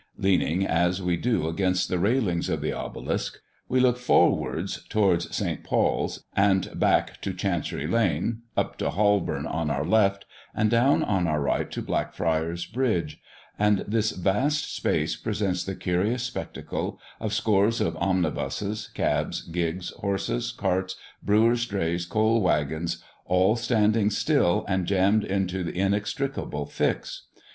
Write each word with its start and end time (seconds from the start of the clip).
Leaning 0.17 0.65
as 0.65 0.99
we 0.99 1.15
do 1.15 1.47
against 1.47 1.87
the 1.87 1.99
railings 1.99 2.49
of 2.49 2.59
the 2.59 2.73
obelisk, 2.73 3.37
we 3.69 3.79
look 3.79 3.97
forwards 3.99 4.83
towards 4.89 5.35
St. 5.35 5.63
Paul's, 5.63 6.23
and 6.35 6.71
back 6.79 7.21
to 7.21 7.31
Chancery 7.35 7.85
lane, 7.85 8.41
up 8.57 8.77
to 8.79 8.89
Holborn 8.89 9.45
on 9.45 9.69
our 9.69 9.85
left, 9.85 10.25
and 10.55 10.71
down 10.71 11.03
on 11.03 11.27
our 11.27 11.39
right 11.39 11.69
to 11.69 11.83
Blackfriar's 11.83 12.65
bridge; 12.65 13.21
and 13.59 13.85
this 13.87 14.09
vast 14.09 14.75
space 14.75 15.15
presents 15.15 15.63
the 15.63 15.75
curious 15.75 16.23
spectacle 16.23 16.99
of 17.19 17.31
scores 17.31 17.79
of 17.79 17.95
omnibuses, 17.97 18.87
cabs, 18.95 19.43
gigs, 19.43 19.91
horses, 19.99 20.51
carts, 20.51 20.95
brewer's 21.21 21.67
drays, 21.67 22.07
coal 22.07 22.41
waggons, 22.41 23.03
all 23.27 23.55
standing 23.55 24.09
still, 24.09 24.65
and 24.67 24.87
jammed 24.87 25.23
into 25.23 25.59
an 25.59 25.67
inextricable 25.69 26.65
fix. 26.65 27.27